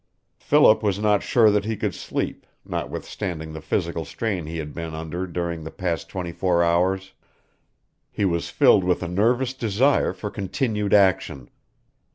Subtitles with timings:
[0.39, 4.95] Philip was not sure that he could sleep, notwithstanding the physical strain he had been
[4.95, 7.13] under during the past twenty four hours.
[8.09, 11.51] He was filled with a nervous desire for continued action.